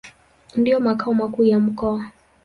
Ndio 0.55 0.79
makao 0.79 1.13
makuu 1.13 1.43
ya 1.43 1.59
mkoa. 1.59 2.05